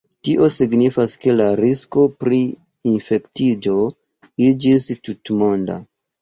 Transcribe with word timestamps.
Tio 0.27 0.45
signifas 0.53 1.11
ke 1.25 1.35
la 1.35 1.49
risko 1.59 2.05
pri 2.23 2.39
infektiĝo 2.93 3.75
iĝis 4.47 4.89
tutmonda. 5.11 5.79